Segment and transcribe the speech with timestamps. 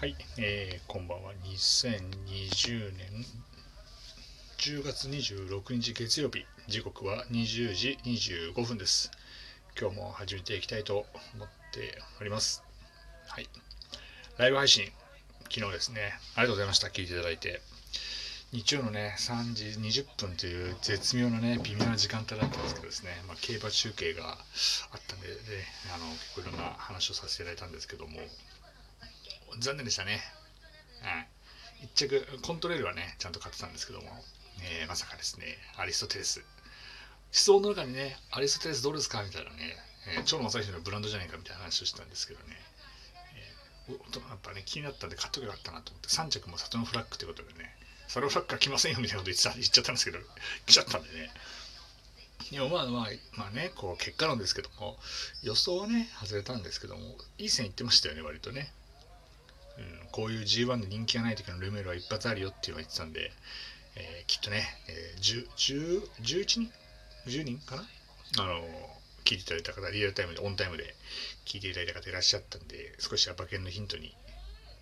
[0.00, 1.34] はい、えー、こんばんは。
[1.44, 3.06] 2020年
[4.56, 9.10] 10月26日月曜日、時刻は20時25分です。
[9.78, 12.62] 今日も始めていきたいと思っております。
[13.28, 13.48] はい。
[14.38, 14.86] ライブ配信、
[15.52, 16.88] 昨日ですね、ありがとうございました。
[16.88, 17.60] 聞いていただいて。
[18.52, 19.64] 日曜のね、3時
[20.00, 24.34] 20分という絶妙なね、微妙な時間帯だったんですけどですね、まあ、競馬中継があ
[24.96, 25.34] ったんで、ね、
[25.94, 28.18] あの結構いろんな話をさせていただいたんですけども、
[29.58, 30.20] 残念でしたね。
[31.02, 31.28] はい。
[31.82, 34.06] 一着、コントレールはね、ちゃんと買ってたんですけども、
[34.62, 35.46] えー、まさかですね、
[35.76, 36.40] アリストテレス。
[36.40, 36.46] 思
[37.32, 39.76] 想の中にね、アリストテレスどうですかみたいなね、
[40.16, 42.56] えー、蝶野正宏のブランドじゃないかみたいな話をしたんですけどね、
[43.88, 47.74] えー、やっぱね、気になったんで買っとけばよかったなと思って、3着も里のフラッグということでね、
[48.08, 50.18] サロフラッグは来ませんよみたいなこと言った言っちゃったんですけど、
[50.66, 51.30] 来ちゃったんでね。
[52.50, 54.98] でもまあまあ、まあね、こう結果論ですけども、
[55.42, 58.72] 予想はね、外れたんですけども、いい線いってましたよね、割とね。
[59.80, 63.32] うん、こういう G1 で人気がない時のルメールは一発あるよっていうのを言ってたんで、
[63.96, 66.72] えー、きっとね、えー、10 11人
[67.26, 67.82] ?10 人かな？
[68.38, 68.60] あの
[69.24, 70.94] 聞いていただいた方、リアルタイムで、オンタイムで
[71.44, 74.14] 聞いていただいた方いらっしゃったんで、少しは馬券のヒントに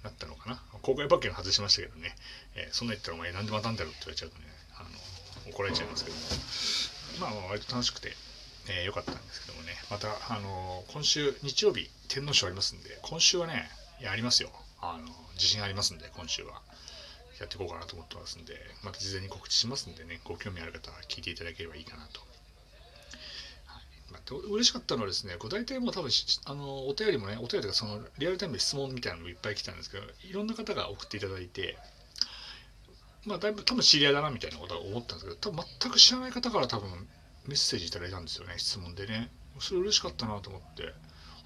[0.02, 0.62] なったのかな？
[0.82, 2.14] 公開馬券外しましたけどね、
[2.56, 4.44] えー、そんな言ったらお前何でまたんだろうって言われちゃうとね、
[4.78, 6.16] あの怒られちゃいますけど
[7.26, 8.12] も、まあ割と楽しくて、
[8.68, 13.68] えー、よかったんですけどもね、また、あの今週日曜日、天皇賞ありますんで、今週はね、
[14.00, 14.50] やりますよ。
[14.80, 16.62] あの自信ありますんで今週は
[17.40, 18.54] やっていこうかなと思ってますんで
[18.84, 22.20] また事前に告知しますんでねご興味ある方は聞いていただければいいかなと。
[23.66, 26.10] はいまあ、嬉しかったのはですね、こう大体もう多分
[26.46, 31.76] あのお便りもね、お便りとかそのリアルタイムで質問みたいなのもいっぱい来たんですけど、いろんな方が送っていただいて、
[33.26, 36.90] まあだいぶ多分知り合いだなみたいなことは思ったんですけど、多分全く知らない方から多分
[37.46, 39.30] メッセージいただいたんですよね、質問でね。
[39.60, 40.82] それ嬉しかったなと思って、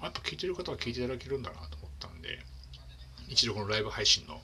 [0.01, 2.39] やっぱ聞いてる方は聞いていただけるんだなと思ったんで、
[3.33, 4.39] 一度このライブ配信の、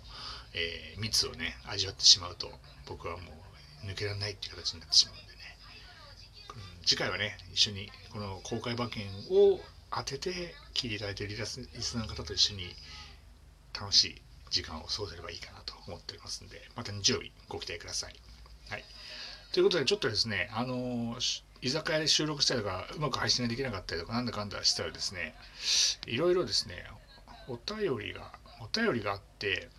[0.55, 2.51] えー、密をね味わってしまうと
[2.87, 3.21] 僕はも
[3.85, 5.39] う抜けられないっていう形になってしまうんでね、
[6.85, 9.59] 次回はね一緒にこの公開馬券を
[9.91, 11.59] 当てて聞いていただいているリス
[11.97, 12.75] ナーの方と一緒に
[13.79, 18.15] 楽しい時間を過ごせればいいかなと思っておりますんでまた日曜日ご期待ください。
[18.69, 18.83] はい、
[19.53, 21.15] ということでちょっとですねあの
[21.61, 25.35] 居酒屋で収録したりとかうまく配信ができなかったりとかなんだかんだしたらですね
[26.07, 26.85] いろいろですね
[27.47, 28.31] お便りが
[28.61, 29.69] お便りがあって、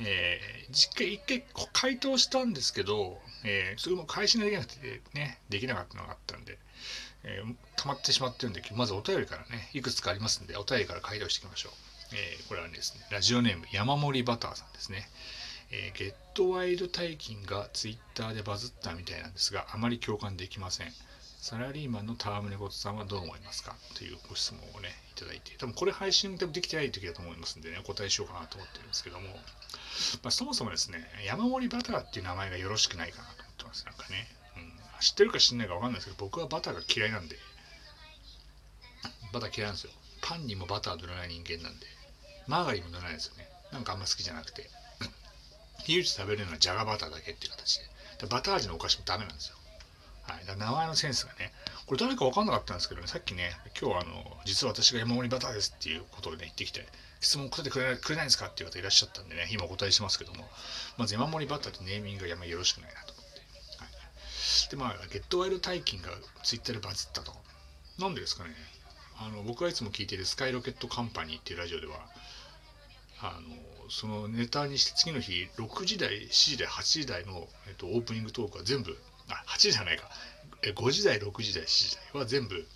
[0.00, 6.58] えー、実回一回回答したんですけど、えー、それも返しができなくてね、できなかったのがあったんで、
[7.24, 11.72] えー、溜まってしまってるんで、まずお便りからね、いくつかありますんで、お便りから回答していきましょう。
[12.14, 15.08] えー、これはですね、ラジオネーム山盛りバターさんですね。
[15.72, 20.92] えー、ゲットワイル大金がツイッターでバズったみたいなんですが、あまり共感できません。
[21.40, 23.74] サラリーマンのタームネゴトさんはどう思いますか？
[23.96, 29.28] というご質問をね、いただいて、多分これ配信でもできてない時だと思いますんでね、お答えしようかなと思ってるんですけども、
[30.22, 33.84] まあ、そもそもですね、山盛りバターっていう名前がよろしくないかなと思ってます。
[33.86, 37.36] なんかね、うん、知ってるか知んないか分かんないですけど、僕はバターが嫌いなんで、
[39.32, 39.92] バター嫌いなんですよ。
[40.20, 41.86] パンにもバター塗らない人間なんで、
[42.46, 43.48] マーガリンも塗らないですよね。
[43.72, 44.70] なんかあんま好きじゃなくて。
[45.86, 48.26] 唯一食べれるのはジャガバターだけっていう形で。
[48.28, 49.56] バター味のお菓子もダメなんですよ。
[50.22, 51.52] はい、だ名前のセンスがね、
[51.86, 53.50] これ誰か分かんなかったんですけどね、さっきね、
[53.80, 56.86] 今日はあの、実は私が山盛りバターですっていうことをね、言ってきて、
[57.20, 60.48] 質問答えてくれないくれないんですかっていう方いらっしゃったんでね、今お答えしますけども、
[60.96, 63.40] まず山盛りバターってネーミングが山よろしくないなと思って。
[63.78, 66.10] はい、で、まあ、ゲットワイル大金が
[66.44, 67.34] ツイッターでバズったと。
[67.98, 68.50] なんでですかね、
[69.18, 72.06] あの僕がいつも聞いているスカイロケットカンパニーっていうラジオでは、
[73.22, 78.96] あのそのネタにして次の日6時台7時台8時台の、えっと、オープニングトークは全部
[79.28, 80.08] あ、8時じゃないか。
[80.62, 82.66] 5時台、6時台、7時台は全部、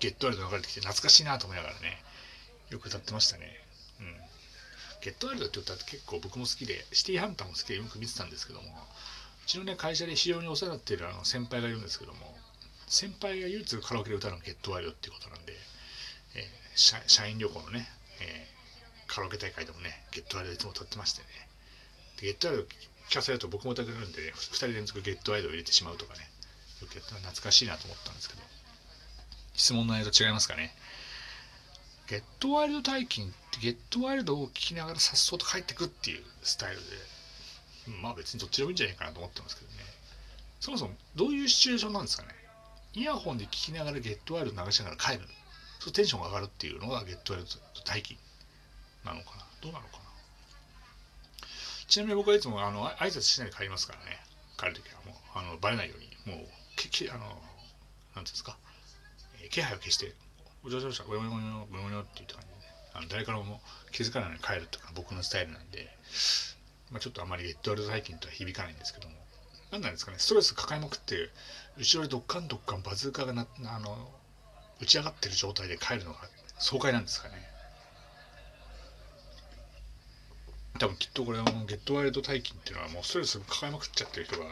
[0.00, 2.02] ゲットワイルド流れてきて懐かしいなと思いながらね、
[2.70, 3.46] よく歌ってましたね。
[4.00, 4.06] うん。
[5.00, 12.36] ゲットワイルドって歌って結構僕も好きで、シティハンターも好きでよく見てたんですけども、うちのね、会社で非常にお世話になってるあの先輩がいるんですけども、
[12.88, 15.52] 先輩が唯一カラオケで歌うのがゲットワイルドっていうことなんで、
[16.34, 17.88] えー、社員旅行のね、
[18.20, 18.55] えー、
[19.06, 21.28] カラオケ大会でもね、ゲットワイルドいつも歌ってましてね、
[22.20, 22.68] でゲットワイル
[23.08, 26.28] 聞かせると僕も歌ってるんで、ね、2人連続ゲットワイドを入れてしまうとかね、
[26.80, 28.42] よくやった懐かしいなと思ったんですけど、
[29.54, 30.74] 質問の内容と違いますかね。
[32.08, 36.86] ゲットワイルド大金ってゲットワイルドを聞きながらさっそうと帰ってくっていうスタイルで、
[38.02, 39.76] まあ別にどっちでもいいんじゃないかなと思ってますけどね。
[40.60, 42.28] そもそもどういうシチュエーションなんですかね。
[42.94, 45.28] イヤホンで聞きながらゲットワイルド流しながら帰る。
[45.80, 48.16] そうテンションが上がるっていうのがゲットワイルド大金
[49.06, 49.46] なのかな？
[49.62, 50.04] どうなのかな？
[51.86, 54.18] ちなみに僕はいつもあの挨拶しないで帰りますからね。
[54.58, 56.36] 帰るときはもうあのバレないように。
[56.36, 58.58] もうけけあのなんていうんですか、
[59.42, 60.12] えー、気配を消して
[60.64, 63.60] お嬢嬢したごよごよよよって言った感じで、あの誰からも
[63.92, 65.88] 気づかないのに帰るとか僕のスタイルなんで、
[66.90, 69.14] まあ、ちょっとあまりゲットワールド最近とは響かないんですけども。
[69.70, 70.18] 何なんですかね？
[70.18, 71.30] ストレス抱えまくって
[71.78, 73.96] 後ろでドッカンドッカンバズーカがなあの
[74.80, 76.18] 打ち上がってる状態で帰るのが
[76.58, 77.34] 爽快なんですかね。
[80.78, 84.46] 多分きっとこれはもうゲットワイルド大金っていうのはもうストレス抱えまくっちゃってる人が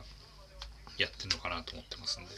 [0.99, 2.31] やってるのかなと思ってますんで。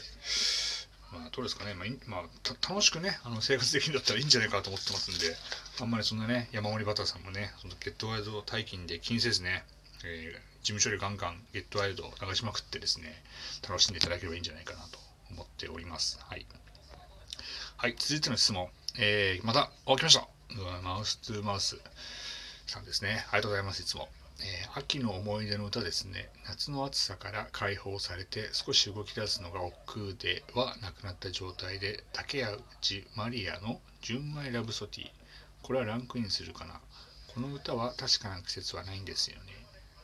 [1.11, 5.35] まあどうですかね、まあ、まあ、楽しくねあの生活できるんだったらいいんじゃないかと思ってますんで。
[5.79, 9.63] あんまりそんなね山盛りバターさんもねそのゲットワイルド大金で気にせずね、
[10.03, 13.23] えー、事務所でガンガンゲットワイルド流しまくってですね
[13.67, 14.99] 楽しんでいただければいいんじゃないかなと
[15.31, 16.19] 思っております。
[16.27, 16.45] はい、
[17.77, 18.67] はい、続いての質問、
[18.99, 20.27] えー、またお来ました。
[20.83, 21.77] マウス2マウス。
[22.71, 23.25] さんですね。
[23.31, 24.09] ありがとうございます、いつも。
[24.39, 26.29] えー、秋の思い出の歌ですね。
[26.45, 35.09] 夏の暑さから解放されて少し動き出すのが億劫ではなくなった状態で竹内マリアの純米ラブソティ。
[35.63, 36.79] これはランクインするかな。
[37.33, 39.53] この歌は確かな季節はないんですよね。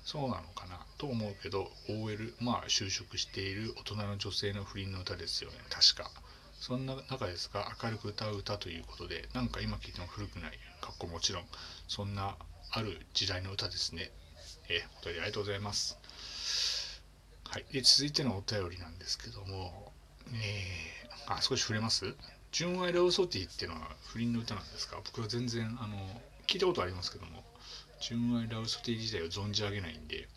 [0.04, 0.86] そうなのかな？
[0.98, 6.10] と思うけど OL まあ就職している大人の女性の不倫の歌ですよね確か
[6.60, 10.52] そんな中ですが明るく歌う歌ということでなんか今聴いても古くない
[10.82, 11.44] かっこもちろん
[11.88, 12.38] そんな
[12.76, 14.10] ある時代の歌ですね。
[14.68, 16.00] えー、お便りありがとうございます。
[17.48, 17.66] はい。
[17.72, 19.92] で、続いてのお便りなんですけども、
[20.34, 22.16] えー、あ、少し触れます？
[22.52, 25.00] 純愛ラブソティっていうのは不倫の歌なんですか？
[25.06, 25.98] 僕は全然、あの、
[26.48, 27.44] 聞いたことありますけども、
[28.02, 30.28] 純愛ラブソティ自体を存じ上げないんで、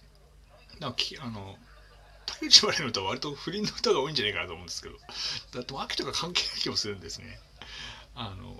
[0.79, 1.57] なんかき、あの、
[2.27, 4.97] 竹内まりの歌は割と不倫の歌が多いんじゃないかなと思うんですけど、
[5.55, 7.39] だって秋とか関係ない気もするんですね。
[8.15, 8.55] あの、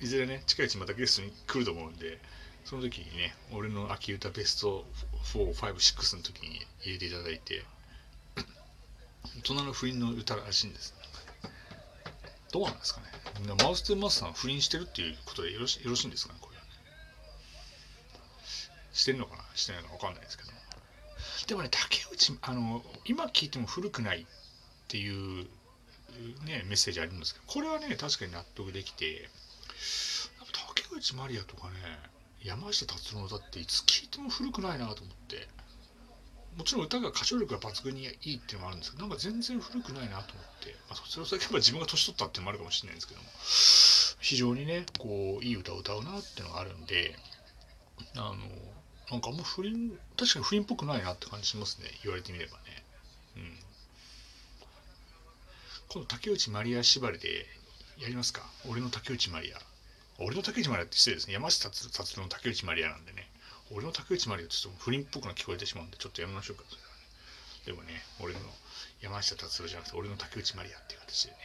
[0.00, 2.20] いずれね、近いうちまたゲストに来ると思うんで、
[2.68, 4.84] その時にね、俺の秋歌ベスト
[5.32, 7.64] 4、5、6の時に入れていただいて、
[9.38, 10.94] 大人の不倫の歌らしいんです。
[12.52, 13.06] どうなんですかね。
[13.58, 16.68] マウス・トゥ・マウスさん不倫してるっていうことでよろしよろしいんですかね、これはね。
[18.92, 20.50] してるのかなしてないのか分かんないですけど。
[21.46, 24.26] でもね、竹内、あの、今聞いても古くないっ
[24.88, 25.46] ていう
[26.44, 29.30] ね、メッセージあるんですけど、これはね、確かに納得できて、
[30.52, 35.48] 竹内まりやとかね、山下達郎の歌っていつ聴いても古くないなと思って。
[36.56, 43.28] もちろん歌が歌唱力が抜群にいいっていうのもあるんですけどなんか全然古くないなと思って、まあ、それは先は自分が年取ったっていうのもあるかもしれないんですけども。
[44.20, 47.14] 非常にねこういい歌を歌うなっていうのがあるんで
[48.16, 48.34] あの
[49.08, 51.90] なんかあんま不倫確かに不倫っぽくないなって感じしますね。
[52.02, 52.82] 言われてみればね。
[53.36, 53.58] うん。
[55.90, 57.46] 今度竹内まりや縛りで
[58.00, 58.42] やりますか？
[58.68, 59.58] 俺の竹内まりや。
[60.18, 61.34] 俺の竹内まりやって失礼ですね。
[61.34, 63.30] 山下達郎の竹内まりやなんでね。
[63.70, 66.64] 俺の竹内まりやってちょっと不倫っぽくな聞こえてしまうんで、ちょっとやめましょうか。
[66.68, 66.98] それはね、
[67.66, 68.40] でもね、俺の
[69.00, 71.38] 山下達郎じゃなくて、俺の竹内まりやっていう形でね、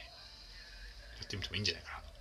[1.19, 2.13] やってみてもいいんじゃないかなと。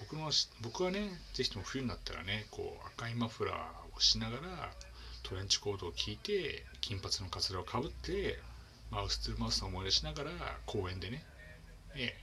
[0.00, 0.30] 僕の
[0.62, 4.72] 僕はね、ぜひとも冬になったらね、こう赤いマフラーをしながら、
[5.22, 8.38] トレンチコートを着いて、金髪のカツラをかぶって、
[8.90, 10.30] マウス2マウスを思い出しながら、
[10.66, 11.24] 公園でね、
[11.94, 12.14] ね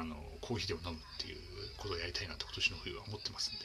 [0.00, 1.38] あのコーヒーでも飲むっていう
[1.78, 3.60] ことをやりたいなと今年の冬は思ってますんで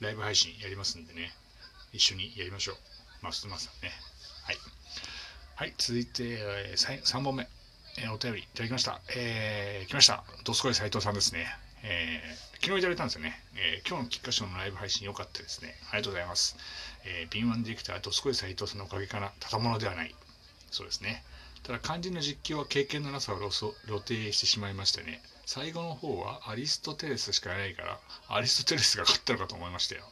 [0.00, 1.32] ライブ配信やりますんでね
[1.92, 2.76] 一緒にやりましょう。
[3.22, 3.92] マストマスさんね。
[4.44, 4.56] はい。
[5.56, 7.48] はい続いて、えー、3本目、
[7.98, 9.00] えー、お便りいただきました。
[9.16, 10.24] えー、来ました。
[10.44, 11.46] どすこい斉藤さんですね。
[11.82, 15.76] えー、昨日いただいたんですよね、えー、今日の菊花賞のライブ配信良かったですね。
[15.90, 16.56] ありがとうございます、
[17.04, 19.32] えー、敏腕ディレクターどすこい斉藤さんのおかげかな。
[19.40, 20.14] ただものではない。
[20.70, 21.24] そうですね。
[21.62, 23.50] ただ肝心の実況は経験のなさを露
[23.98, 25.22] 呈してしまいましてね。
[25.48, 30.02] 最後の方はアリストテレスしかいないからアリストテレスが勝ったのかと思いましたよ。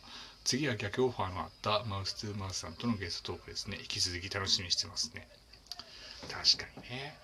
[0.44, 3.76] 次は逆オファーのあったマウス2マウスさんとのゲストトークですね。
[3.80, 5.28] 引き続き楽しみにしてますね。
[6.32, 7.18] 確かにね。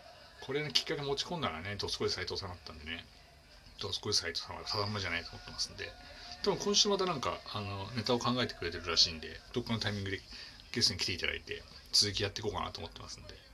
[0.45, 3.07] これのきっかけ持ち込んだらねどすこい斎藤さんだったんでね。
[3.81, 5.89] どすこい斎藤さんはただまじゃないと思ってますんで。
[6.45, 10.21] 多分今週またなんかあのネタを考えてくれてるらしいんでどっかのタイミングで
[10.73, 13.52] ゲストに来ていただいて続きやっていこうかなと思ってますんで。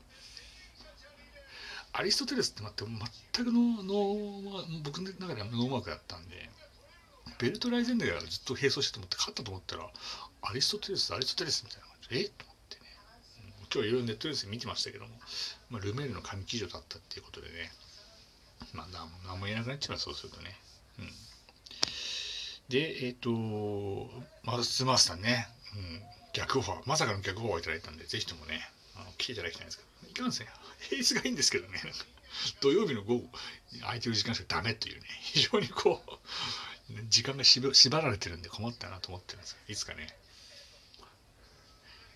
[1.98, 2.84] アリストテレスって待って
[3.34, 6.48] 全くのノ僕の中ではノーマークだったんで
[7.40, 9.82] ベルトライゼンデがずっと並走してと思って勝ったと思ったら
[10.42, 12.24] アリストテレスアリストテレスみたいな感じでえ？
[12.26, 12.82] っと思ってね、
[13.74, 15.10] 今日いろいろネットニュース見てましたけども、
[15.70, 17.72] まあ、ルメールの紙記事だったっていうことでね。
[18.72, 18.86] まあ
[19.26, 20.54] 何も言えなくなっちゃうそうするとね。
[20.98, 21.10] うん。
[22.68, 23.30] でえっ、ー、と
[24.44, 26.00] マウスマースさんね、うん、
[26.32, 26.82] 逆オファー。
[26.86, 28.60] まさかの逆オファーをいただいたんでぜひともね
[28.94, 29.88] あの来ていただきたいんですけど。
[30.10, 30.46] いかんせん
[30.78, 31.80] 平日がいいんですけどね。
[32.60, 33.24] 土曜日の午後
[33.80, 35.06] 空いてる時間しかダメというね。
[35.20, 39.56] 非常にこう時間が縛られてるんで困ったなと思ってるんです。
[39.68, 40.08] いつかね。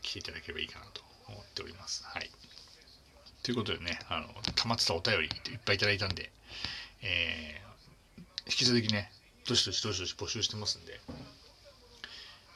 [0.03, 2.05] 来ていただければいいかなと思っております。
[2.05, 2.31] はい。
[3.43, 6.31] ということでねあの溜まってたお便りいっぱいいただいたんで、
[7.03, 9.11] えー、引き続きね
[9.49, 11.01] どしどしどしどし募集してますんで、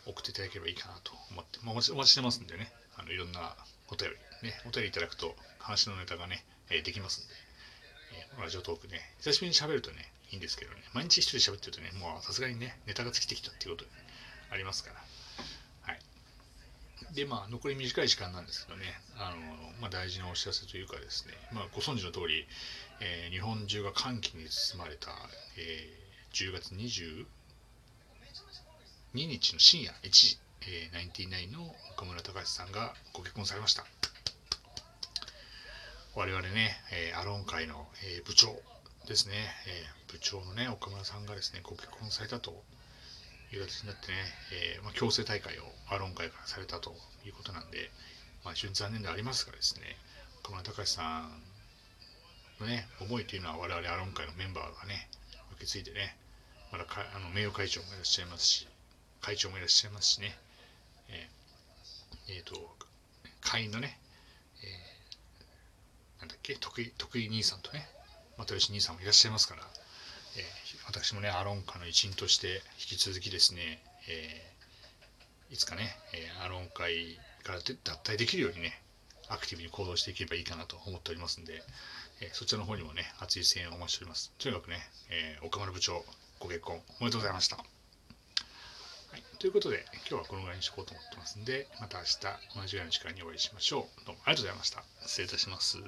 [0.06, 3.56] 送っていただければいいかなと思って、まあ、お待ちお待ちしてますんでね、あのいろんな
[3.90, 4.10] お便
[4.42, 7.34] り、ね、お便りいただくと話のネタがね、えー、できますんで、
[8.36, 13.96] えー、ラジオトークね、久しぶりに喋るとね、いいんですけどね、毎日一人で喋ってるとね、もうさすがにね、ネタが尽きてきたっていうことで、ね、
[14.50, 14.96] ありますから。
[15.82, 17.14] はい。
[17.14, 18.84] で、まあ、残り短い時間なんですけどね、
[19.16, 19.36] あの、
[19.80, 22.46] まあ、大事なお知らせというかですね、まあ、ご存知の通り、
[23.00, 25.10] えー、日本中が歓喜に包まれた、
[25.58, 27.26] えー、10月22
[29.14, 31.62] 日の深夜1時、えー、ナインティナインの
[31.94, 33.84] 岡村隆史さんがご結婚されました。
[36.16, 38.48] 我々ね、えー、アローン会の、えー、部長
[39.06, 39.34] ですね、
[39.68, 42.64] えー、部長のね、岡村さんがですね、ご結婚されたと
[43.52, 44.14] いう形になってね、
[44.76, 46.94] えー、まあ、強制大会をアロン会からされたと
[47.24, 47.90] いうことなんで、
[48.44, 49.96] まあ、非常に残念でありますがですね、
[50.42, 51.42] 岡村隆史さん
[52.60, 55.08] のね、思いというのは我々アロン会のメンバーがね、
[55.52, 56.16] 受け継いでね、
[56.72, 58.66] まだかあの名誉会長もいらっしゃいますし、
[59.20, 60.34] 会長もいらっしゃいますしね、
[61.08, 62.76] えー、えー、と、
[63.40, 63.98] 会員のね、
[64.62, 67.88] えー、なんだっけ、得意、得意兄さんとね、
[68.38, 69.62] 又吉兄さんもいらっしゃいますから、
[70.36, 70.44] えー、
[70.86, 78.80] 私もね、アロン会の一員として引き続きですね、えー、いつかね、えー、アロン会から脱退できるようにね、
[79.28, 81.62] アクティブに行動していけばいいかなと思っておりますんで、
[82.20, 84.32] えー、そちらの方にもね、熱い声援をお待ちしております。
[84.38, 84.78] とにかくね、
[85.10, 86.04] えー、岡村部長、
[86.40, 87.75] ご結婚おめでとうございました。
[89.38, 94.04] ということで、今日はこのぐらいにしようと思ってますんで、また明日同じぐらいの時間にお会いしましょう。
[94.06, 94.82] どうもありがとうございました。
[95.06, 95.78] 失礼いたします。